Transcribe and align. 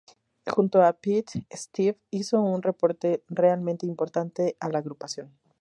Junto 0.47 0.81
a 0.81 0.93
Pete, 0.93 1.45
Steve 1.51 1.99
hizo 2.09 2.41
un 2.41 2.65
aporte 2.67 3.23
realmente 3.27 3.85
importante 3.85 4.57
a 4.59 4.67
la 4.69 4.79
agrupación. 4.79 5.37